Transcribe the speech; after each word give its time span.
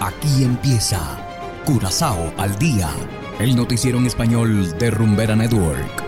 Aquí 0.00 0.44
empieza 0.44 1.00
Curazao 1.64 2.32
al 2.36 2.58
día, 2.58 2.90
el 3.40 3.56
noticiero 3.56 3.96
en 3.96 4.04
español 4.04 4.76
de 4.78 4.90
Rumbera 4.90 5.34
Network. 5.34 6.04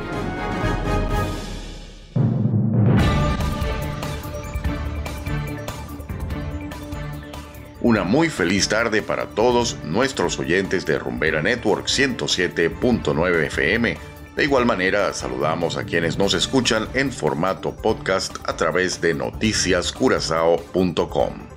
Una 7.81 8.05
muy 8.05 8.29
feliz 8.29 8.69
tarde 8.69 9.01
para 9.01 9.29
todos 9.29 9.79
nuestros 9.85 10.39
oyentes 10.39 10.85
de 10.85 10.99
Rumbera 10.99 11.41
Network 11.41 11.87
107.9 11.87 13.47
FM. 13.47 13.97
De 14.37 14.45
igual 14.45 14.67
manera, 14.67 15.15
saludamos 15.15 15.79
a 15.79 15.85
quienes 15.85 16.19
nos 16.19 16.35
escuchan 16.35 16.87
en 16.93 17.11
formato 17.11 17.75
podcast 17.75 18.37
a 18.47 18.55
través 18.55 19.01
de 19.01 19.15
noticiascurazao.com. 19.15 21.48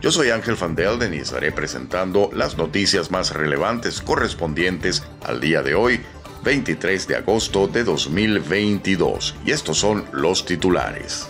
Yo 0.00 0.10
soy 0.10 0.30
Ángel 0.30 0.54
Van 0.54 0.74
Delden 0.74 1.12
y 1.12 1.18
estaré 1.18 1.52
presentando 1.52 2.30
las 2.32 2.56
noticias 2.56 3.10
más 3.10 3.34
relevantes 3.34 4.00
correspondientes 4.00 5.02
al 5.26 5.40
día 5.40 5.62
de 5.62 5.74
hoy, 5.74 6.00
23 6.42 7.06
de 7.06 7.16
agosto 7.16 7.68
de 7.68 7.84
2022. 7.84 9.34
Y 9.44 9.50
estos 9.50 9.76
son 9.76 10.06
los 10.12 10.46
titulares. 10.46 11.28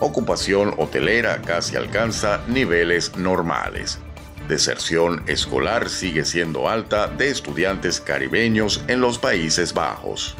Ocupación 0.00 0.74
hotelera 0.76 1.40
casi 1.42 1.76
alcanza 1.76 2.42
niveles 2.48 3.16
normales. 3.16 4.00
Deserción 4.48 5.22
escolar 5.28 5.88
sigue 5.88 6.24
siendo 6.24 6.68
alta 6.68 7.06
de 7.06 7.30
estudiantes 7.30 8.00
caribeños 8.00 8.84
en 8.88 9.00
los 9.00 9.20
Países 9.20 9.72
Bajos. 9.72 10.34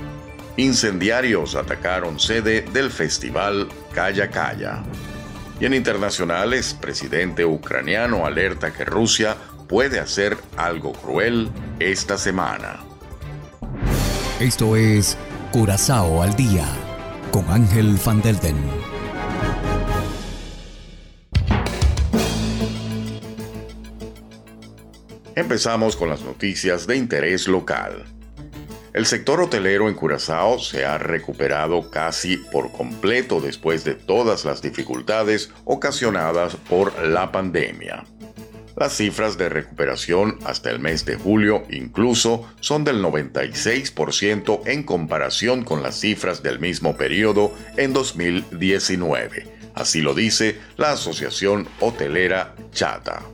Incendiarios 0.56 1.54
atacaron 1.54 2.18
sede 2.18 2.62
del 2.72 2.90
festival 2.90 3.68
Calla 3.94 4.28
Calla. 4.28 4.82
Y 5.60 5.66
en 5.66 5.74
internacionales, 5.74 6.76
presidente 6.80 7.44
ucraniano 7.44 8.26
alerta 8.26 8.72
que 8.72 8.84
Rusia 8.84 9.36
puede 9.68 10.00
hacer 10.00 10.36
algo 10.56 10.92
cruel 10.92 11.50
esta 11.78 12.18
semana. 12.18 12.80
Esto 14.40 14.76
es 14.76 15.16
Curazao 15.52 16.22
al 16.22 16.34
día 16.34 16.66
con 17.30 17.48
Ángel 17.50 17.98
Van 18.04 18.20
Delden. 18.20 18.56
Empezamos 25.36 25.96
con 25.96 26.08
las 26.08 26.22
noticias 26.22 26.86
de 26.86 26.96
interés 26.96 27.48
local. 27.48 28.04
El 28.94 29.06
sector 29.06 29.40
hotelero 29.40 29.88
en 29.88 29.94
Curazao 29.96 30.60
se 30.60 30.84
ha 30.84 30.98
recuperado 30.98 31.90
casi 31.90 32.36
por 32.36 32.70
completo 32.70 33.40
después 33.40 33.82
de 33.82 33.96
todas 33.96 34.44
las 34.44 34.62
dificultades 34.62 35.50
ocasionadas 35.64 36.54
por 36.54 37.02
la 37.02 37.32
pandemia. 37.32 38.04
Las 38.76 38.96
cifras 38.96 39.36
de 39.36 39.48
recuperación 39.48 40.38
hasta 40.44 40.70
el 40.70 40.78
mes 40.78 41.04
de 41.04 41.16
julio 41.16 41.64
incluso 41.70 42.48
son 42.60 42.84
del 42.84 43.02
96% 43.02 44.60
en 44.66 44.84
comparación 44.84 45.64
con 45.64 45.82
las 45.82 45.98
cifras 45.98 46.44
del 46.44 46.60
mismo 46.60 46.96
periodo 46.96 47.52
en 47.76 47.92
2019. 47.92 49.48
Así 49.74 50.02
lo 50.02 50.14
dice 50.14 50.60
la 50.76 50.92
Asociación 50.92 51.66
Hotelera 51.80 52.54
Chata. 52.70 53.24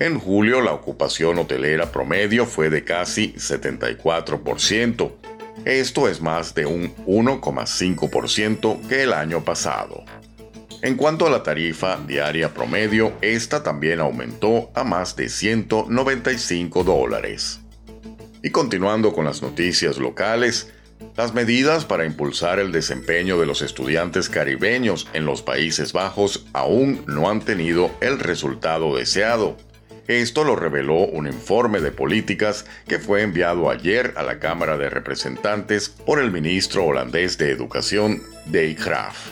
En 0.00 0.18
julio 0.18 0.62
la 0.62 0.72
ocupación 0.72 1.38
hotelera 1.38 1.92
promedio 1.92 2.46
fue 2.46 2.70
de 2.70 2.84
casi 2.84 3.34
74%. 3.34 5.12
Esto 5.66 6.08
es 6.08 6.22
más 6.22 6.54
de 6.54 6.64
un 6.64 6.96
1,5% 7.04 8.88
que 8.88 9.02
el 9.02 9.12
año 9.12 9.44
pasado. 9.44 10.02
En 10.80 10.96
cuanto 10.96 11.26
a 11.26 11.30
la 11.30 11.42
tarifa 11.42 11.98
diaria 12.06 12.54
promedio, 12.54 13.12
esta 13.20 13.62
también 13.62 14.00
aumentó 14.00 14.70
a 14.74 14.84
más 14.84 15.16
de 15.16 15.28
195 15.28 16.82
dólares. 16.82 17.60
Y 18.42 18.48
continuando 18.48 19.12
con 19.12 19.26
las 19.26 19.42
noticias 19.42 19.98
locales, 19.98 20.72
las 21.14 21.34
medidas 21.34 21.84
para 21.84 22.06
impulsar 22.06 22.58
el 22.58 22.72
desempeño 22.72 23.38
de 23.38 23.44
los 23.44 23.60
estudiantes 23.60 24.30
caribeños 24.30 25.08
en 25.12 25.26
los 25.26 25.42
Países 25.42 25.92
Bajos 25.92 26.46
aún 26.54 27.04
no 27.06 27.28
han 27.28 27.40
tenido 27.40 27.90
el 28.00 28.18
resultado 28.18 28.96
deseado. 28.96 29.58
Esto 30.10 30.42
lo 30.42 30.56
reveló 30.56 31.06
un 31.06 31.28
informe 31.28 31.80
de 31.80 31.92
políticas 31.92 32.66
que 32.88 32.98
fue 32.98 33.22
enviado 33.22 33.70
ayer 33.70 34.12
a 34.16 34.24
la 34.24 34.40
Cámara 34.40 34.76
de 34.76 34.90
Representantes 34.90 35.88
por 35.88 36.18
el 36.18 36.32
ministro 36.32 36.84
holandés 36.84 37.38
de 37.38 37.52
Educación, 37.52 38.20
De 38.46 38.74
Graaf. 38.74 39.28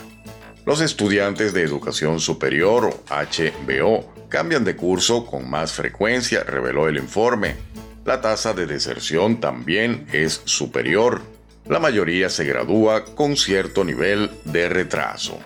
Los 0.65 0.79
estudiantes 0.79 1.51
de 1.51 1.63
educación 1.63 2.21
superior 2.21 2.93
HBO 3.09 4.13
cambian 4.29 4.63
de 4.63 4.77
curso 4.77 5.25
con 5.25 5.49
más 5.49 5.73
frecuencia, 5.73 6.45
reveló 6.45 6.87
el 6.87 6.95
informe. 6.95 7.57
La 8.05 8.21
tasa 8.21 8.53
de 8.53 8.65
deserción 8.65 9.41
también 9.41 10.07
es 10.13 10.41
superior. 10.45 11.21
La 11.67 11.79
mayoría 11.79 12.29
se 12.29 12.45
gradúa 12.45 13.03
con 13.03 13.35
cierto 13.35 13.83
nivel 13.83 14.31
de 14.45 14.69
retraso. 14.69 15.39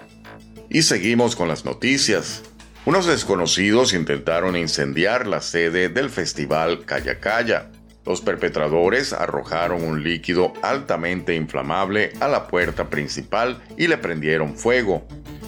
Y 0.69 0.83
seguimos 0.83 1.35
con 1.35 1.47
las 1.47 1.65
noticias. 1.65 2.44
Unos 2.85 3.05
desconocidos 3.05 3.94
intentaron 3.94 4.57
incendiar 4.57 5.25
la 5.25 5.39
sede 5.39 5.88
del 5.88 6.09
festival 6.09 6.83
Calla. 6.85 7.71
Los 8.05 8.19
perpetradores 8.19 9.13
arrojaron 9.13 9.85
un 9.85 10.03
líquido 10.03 10.51
altamente 10.61 11.33
inflamable 11.33 12.11
a 12.19 12.27
la 12.27 12.45
puerta 12.45 12.89
principal 12.89 13.63
y 13.77 13.88
le 13.88 13.97
prendieron 13.97 14.57
fuego. 14.57 15.07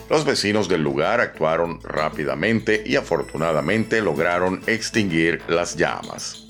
Los 0.09 0.23
vecinos 0.23 0.69
del 0.69 0.81
lugar 0.81 1.19
actuaron 1.19 1.81
rápidamente 1.84 2.81
y 2.85 2.96
afortunadamente 2.96 4.02
lograron 4.02 4.62
extinguir 4.66 5.41
las 5.50 5.75
llamas. 5.75 6.47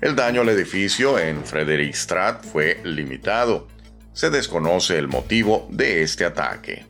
El 0.00 0.16
daño 0.16 0.40
al 0.40 0.48
edificio 0.48 1.16
en 1.16 1.44
Frederickstraat 1.44 2.44
fue 2.44 2.80
limitado. 2.82 3.68
Se 4.12 4.30
desconoce 4.30 4.98
el 4.98 5.06
motivo 5.06 5.68
de 5.70 6.02
este 6.02 6.24
ataque. 6.24 6.86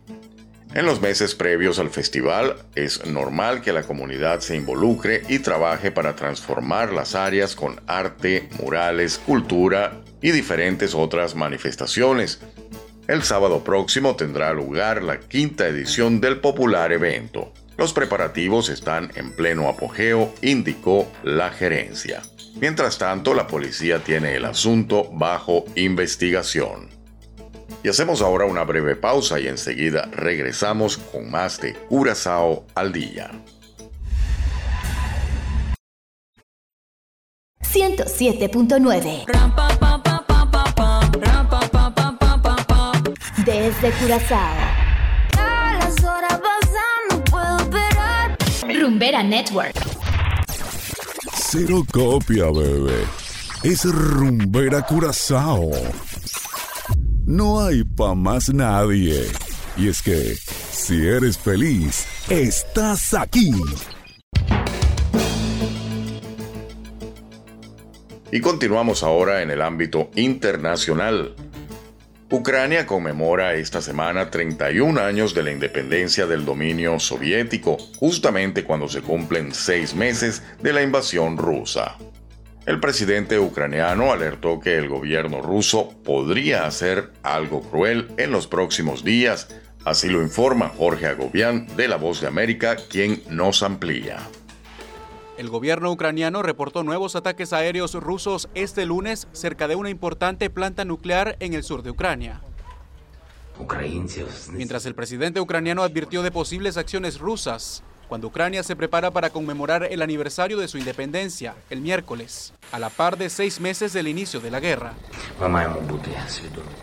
En 0.75 0.87
los 0.87 1.01
meses 1.01 1.37
previos 1.37 1.79
al 1.79 1.89
festival 1.91 2.57
es 2.75 3.07
normal 3.07 3.63
que 3.63 3.73
la 3.73 3.85
comunidad 3.85 4.41
se 4.41 4.57
involucre 4.57 5.23
y 5.29 5.39
trabaje 5.39 5.93
para 5.93 6.17
transformar 6.17 6.93
las 6.93 7.15
áreas 7.15 7.55
con 7.55 7.81
arte, 7.87 8.49
murales, 8.61 9.19
cultura 9.19 10.03
y 10.21 10.33
diferentes 10.33 10.93
otras 10.97 11.37
manifestaciones. 11.37 12.41
El 13.07 13.23
sábado 13.23 13.63
próximo 13.63 14.17
tendrá 14.17 14.53
lugar 14.53 15.05
la 15.05 15.21
quinta 15.21 15.69
edición 15.69 16.21
del 16.21 16.41
popular 16.41 16.91
evento. 16.91 17.53
Los 17.77 17.93
preparativos 17.93 18.69
están 18.69 19.13
en 19.15 19.31
pleno 19.31 19.69
apogeo, 19.69 20.35
indicó 20.43 21.07
la 21.23 21.51
gerencia. 21.51 22.21
Mientras 22.61 22.99
tanto, 22.99 23.35
la 23.35 23.47
policía 23.47 24.01
tiene 24.01 24.35
el 24.35 24.45
asunto 24.45 25.09
bajo 25.13 25.67
investigación. 25.77 27.04
Y 27.85 27.89
hacemos 27.91 28.23
ahora 28.23 28.47
una 28.47 28.65
breve 28.65 28.97
pausa 28.97 29.39
y 29.39 29.47
enseguida 29.47 30.09
regresamos 30.11 30.97
con 30.97 31.31
más 31.31 31.61
de 31.61 31.75
Curazao 31.75 32.65
al 32.75 32.95
día. 32.95 33.31
107.9 37.61 39.27
Desde 43.45 43.91
Curazao. 44.01 44.55
Rumbera 48.81 49.23
Network. 49.23 49.75
Cero 51.35 51.85
copia, 51.93 52.47
bebé. 52.47 53.05
Es 53.63 53.85
Rumbera 53.85 54.81
Curazao 54.81 55.71
no 57.27 57.61
hay 57.61 57.85
pa' 57.85 58.15
más 58.15 58.53
nadie. 58.53 59.27
Y 59.77 59.89
es 59.89 60.03
que, 60.03 60.35
si 60.71 61.07
eres 61.07 61.39
feliz, 61.39 62.07
estás 62.29 63.15
aquí. 63.15 63.53
Y 68.31 68.41
continuamos 68.41 69.03
ahora 69.03 69.43
en 69.43 69.51
el 69.51 69.63
ámbito 69.63 70.11
internacional. 70.17 71.35
Ucrania 72.31 72.85
conmemora 72.85 73.55
esta 73.55 73.81
semana 73.81 74.31
31 74.31 75.01
años 75.01 75.35
de 75.35 75.45
la 75.45 75.53
independencia 75.53 76.27
del 76.27 76.45
dominio 76.45 76.99
soviético, 76.99 77.77
justamente 77.99 78.65
cuando 78.65 78.89
se 78.89 79.03
cumplen 79.03 79.55
seis 79.55 79.95
meses 79.95 80.43
de 80.61 80.73
la 80.73 80.83
invasión 80.83 81.37
rusa. 81.37 81.97
El 82.67 82.81
presidente 82.81 83.39
ucraniano 83.39 84.11
alertó 84.11 84.59
que 84.59 84.79
el 84.79 84.89
gobierno 84.89 85.43
ruso 85.43 85.91
podría 86.03 86.65
hacer 86.65 87.13
algo 87.23 87.61
cruel 87.61 88.09
en 88.17 88.31
los 88.31 88.47
próximos 88.47 89.05
días, 89.05 89.49
así 89.85 90.09
lo 90.09 90.23
informa 90.23 90.71
Jorge 90.71 91.07
Agobián 91.07 91.67
de 91.77 91.89
La 91.89 91.97
Voz 91.97 92.23
de 92.23 92.27
América, 92.27 92.77
quien 92.89 93.23
nos 93.29 93.63
amplía. 93.63 94.19
El 95.37 95.51
gobierno 95.51 95.93
ucraniano 95.93 96.43
reportó 96.43 96.83
nuevos 96.85 97.17
ataques 97.17 97.53
aéreos 97.53 97.93
rusos 97.95 98.49
este 98.55 98.87
lunes 98.87 99.29
cerca 99.33 99.69
de 99.69 99.75
una 99.75 99.91
importante 99.91 100.49
planta 100.49 100.87
nuclear 100.87 101.37
en 101.41 101.53
el 101.53 101.65
sur 101.65 101.83
de 101.83 101.91
Ucrania. 101.91 102.41
Mientras 104.53 104.87
el 104.87 104.95
presidente 104.95 105.39
ucraniano 105.39 105.83
advirtió 105.83 106.23
de 106.23 106.31
posibles 106.31 106.79
acciones 106.79 107.19
rusas, 107.19 107.85
cuando 108.09 108.29
Ucrania 108.29 108.63
se 108.63 108.77
prepara 108.77 109.11
para 109.11 109.31
conmemorar 109.31 109.89
el 109.91 110.03
aniversario 110.03 110.59
de 110.59 110.69
su 110.69 110.79
independencia, 110.79 111.55
el 111.71 111.81
miércoles, 111.81 112.53
a 112.73 112.79
la 112.79 112.91
par 112.91 113.19
de 113.19 113.31
seis 113.31 113.61
meses 113.61 113.93
del 113.93 114.09
inicio 114.09 114.41
de 114.41 114.51
la 114.51 114.61
guerra. 114.61 114.95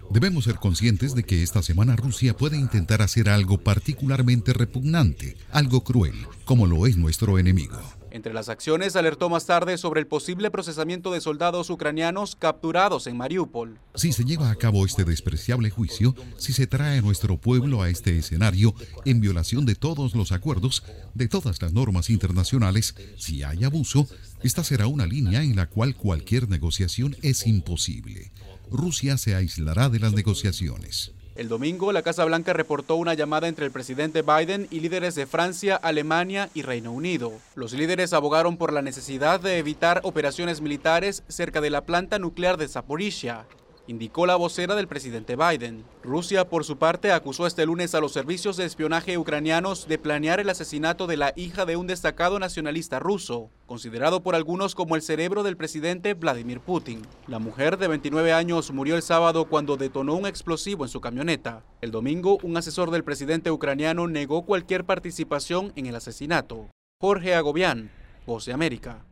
Debemos 0.09 0.43
ser 0.45 0.55
conscientes 0.55 1.15
de 1.15 1.23
que 1.23 1.43
esta 1.43 1.61
semana 1.61 1.95
Rusia 1.95 2.35
puede 2.35 2.57
intentar 2.57 3.01
hacer 3.01 3.29
algo 3.29 3.57
particularmente 3.57 4.53
repugnante, 4.53 5.37
algo 5.51 5.83
cruel, 5.83 6.15
como 6.45 6.67
lo 6.67 6.87
es 6.87 6.97
nuestro 6.97 7.39
enemigo. 7.39 8.00
Entre 8.11 8.33
las 8.33 8.49
acciones 8.49 8.97
alertó 8.97 9.29
más 9.29 9.45
tarde 9.45 9.77
sobre 9.77 10.01
el 10.01 10.07
posible 10.07 10.51
procesamiento 10.51 11.11
de 11.13 11.21
soldados 11.21 11.69
ucranianos 11.69 12.35
capturados 12.35 13.07
en 13.07 13.15
Mariupol. 13.15 13.79
Si 13.95 14.11
se 14.11 14.25
lleva 14.25 14.51
a 14.51 14.55
cabo 14.55 14.85
este 14.85 15.05
despreciable 15.05 15.69
juicio, 15.69 16.13
si 16.37 16.51
se 16.51 16.67
trae 16.67 16.99
a 16.99 17.01
nuestro 17.01 17.37
pueblo 17.37 17.81
a 17.81 17.89
este 17.89 18.17
escenario 18.17 18.75
en 19.05 19.21
violación 19.21 19.65
de 19.65 19.75
todos 19.75 20.13
los 20.13 20.33
acuerdos, 20.33 20.83
de 21.13 21.29
todas 21.29 21.61
las 21.61 21.71
normas 21.71 22.09
internacionales, 22.09 22.95
si 23.17 23.43
hay 23.43 23.63
abuso, 23.63 24.07
esta 24.43 24.63
será 24.65 24.87
una 24.87 25.05
línea 25.05 25.41
en 25.41 25.55
la 25.55 25.67
cual 25.67 25.95
cualquier 25.95 26.49
negociación 26.49 27.15
es 27.21 27.47
imposible. 27.47 28.31
Rusia 28.69 29.17
se 29.17 29.35
aislará 29.35 29.89
de 29.89 29.99
las 29.99 30.13
negociaciones. 30.13 31.13
El 31.35 31.47
domingo, 31.47 31.93
la 31.93 32.01
Casa 32.01 32.25
Blanca 32.25 32.51
reportó 32.51 32.95
una 32.95 33.13
llamada 33.13 33.47
entre 33.47 33.65
el 33.65 33.71
presidente 33.71 34.21
Biden 34.21 34.67
y 34.69 34.81
líderes 34.81 35.15
de 35.15 35.25
Francia, 35.25 35.77
Alemania 35.77 36.49
y 36.53 36.61
Reino 36.61 36.91
Unido. 36.91 37.31
Los 37.55 37.71
líderes 37.71 38.11
abogaron 38.11 38.57
por 38.57 38.73
la 38.73 38.81
necesidad 38.81 39.39
de 39.39 39.57
evitar 39.57 40.01
operaciones 40.03 40.59
militares 40.59 41.23
cerca 41.29 41.61
de 41.61 41.69
la 41.69 41.85
planta 41.85 42.19
nuclear 42.19 42.57
de 42.57 42.67
Zaporizhia 42.67 43.45
indicó 43.91 44.25
la 44.25 44.37
vocera 44.37 44.73
del 44.73 44.87
presidente 44.87 45.35
Biden. 45.35 45.83
Rusia, 46.01 46.49
por 46.49 46.63
su 46.63 46.77
parte, 46.77 47.11
acusó 47.11 47.45
este 47.45 47.65
lunes 47.65 47.93
a 47.93 47.99
los 47.99 48.13
servicios 48.13 48.57
de 48.57 48.65
espionaje 48.65 49.17
ucranianos 49.17 49.87
de 49.87 49.99
planear 49.99 50.39
el 50.39 50.49
asesinato 50.49 51.07
de 51.07 51.17
la 51.17 51.33
hija 51.35 51.65
de 51.65 51.75
un 51.75 51.87
destacado 51.87 52.39
nacionalista 52.39 52.99
ruso, 52.99 53.49
considerado 53.67 54.23
por 54.23 54.33
algunos 54.33 54.73
como 54.73 54.95
el 54.95 55.01
cerebro 55.01 55.43
del 55.43 55.57
presidente 55.57 56.13
Vladimir 56.13 56.61
Putin. 56.61 57.01
La 57.27 57.39
mujer 57.39 57.77
de 57.77 57.89
29 57.89 58.33
años 58.33 58.71
murió 58.71 58.95
el 58.95 59.01
sábado 59.01 59.45
cuando 59.45 59.77
detonó 59.77 60.15
un 60.15 60.25
explosivo 60.25 60.85
en 60.85 60.89
su 60.89 61.01
camioneta. 61.01 61.63
El 61.81 61.91
domingo, 61.91 62.39
un 62.43 62.57
asesor 62.57 62.91
del 62.91 63.03
presidente 63.03 63.51
ucraniano 63.51 64.07
negó 64.07 64.45
cualquier 64.45 64.85
participación 64.85 65.73
en 65.75 65.85
el 65.85 65.95
asesinato. 65.95 66.69
Jorge 67.01 67.35
Agobián, 67.35 67.91
Voz 68.25 68.45
de 68.45 68.53
América. 68.53 69.03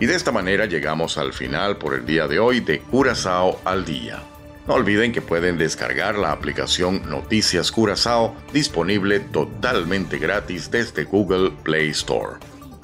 Y 0.00 0.06
de 0.06 0.14
esta 0.14 0.32
manera 0.32 0.64
llegamos 0.64 1.18
al 1.18 1.34
final 1.34 1.76
por 1.76 1.92
el 1.92 2.06
día 2.06 2.26
de 2.26 2.38
hoy 2.38 2.60
de 2.60 2.80
Curazao 2.80 3.60
al 3.66 3.84
Día. 3.84 4.22
No 4.66 4.74
olviden 4.74 5.12
que 5.12 5.20
pueden 5.20 5.58
descargar 5.58 6.16
la 6.16 6.32
aplicación 6.32 7.02
Noticias 7.10 7.70
Curazao 7.70 8.34
disponible 8.50 9.20
totalmente 9.20 10.18
gratis 10.18 10.70
desde 10.70 11.04
Google 11.04 11.50
Play 11.62 11.90
Store. 11.90 12.38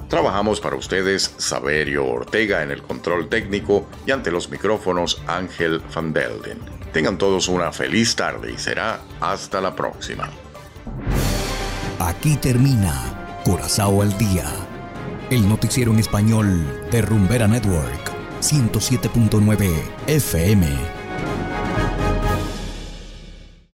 Trabajamos 0.09 0.61
para 0.61 0.75
ustedes 0.75 1.33
Saberio 1.37 2.05
Ortega 2.05 2.61
en 2.61 2.69
el 2.69 2.83
control 2.83 3.29
técnico 3.29 3.87
y 4.05 4.11
ante 4.11 4.29
los 4.29 4.49
micrófonos 4.49 5.23
Ángel 5.25 5.81
Van 5.93 6.13
Delden. 6.13 6.59
Tengan 6.93 7.17
todos 7.17 7.47
una 7.47 7.71
feliz 7.71 8.15
tarde 8.15 8.51
y 8.51 8.57
será 8.59 9.01
hasta 9.19 9.59
la 9.59 9.75
próxima. 9.75 10.29
Aquí 11.99 12.35
termina 12.37 13.41
Curazao 13.43 14.03
al 14.03 14.15
Día 14.19 14.66
el 15.29 15.47
noticiero 15.47 15.91
en 15.91 15.99
español 15.99 16.65
de 16.91 17.01
Rumbera 17.01 17.47
Network, 17.47 18.11
107.9 18.41 19.71
FM. 20.07 20.96